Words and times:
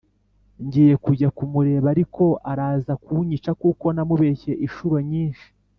ngiye 0.65 0.93
kujya 1.03 1.29
kumureba 1.37 1.87
ariko 1.93 2.23
araza 2.51 2.93
kunyica 3.03 3.51
kuko 3.61 3.85
namubeshye 3.95 4.51
ishuro 4.67 4.97
nyishi 5.09 5.47